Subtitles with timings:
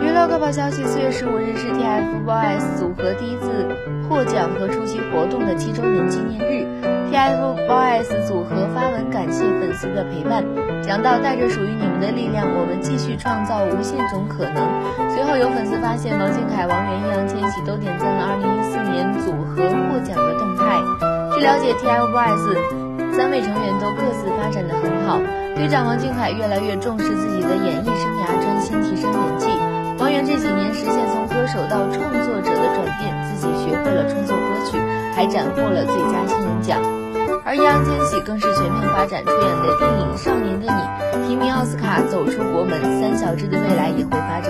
[0.00, 3.68] 娱乐快报消息：四月十五日是 TFBOYS 组合第一次
[4.08, 6.66] 获奖和出席活动的七周年纪念日。
[7.12, 10.42] TFBOYS 组合发文感谢粉丝的陪伴，
[10.82, 14.64] 讲到带着属于你们的力量，我们继续创造无限种可能。
[15.12, 20.80] 随后有粉丝发现王俊凯、王源、易烊千玺都点赞了二零一四年组合获奖的动态。
[21.36, 25.20] 据了解，TFBOYS 三位成员都各自发展的很好。
[25.56, 27.90] 队长王俊凯越来越重视自己的演艺
[32.60, 34.78] 的转变，自己学会了创作歌曲，
[35.16, 36.78] 还斩获了最佳新人奖。
[37.42, 44.49] 而易烊千玺更是全面发展出演的电影《少年的你》，提名奥斯卡，走出国门，三小只的未来也会发展。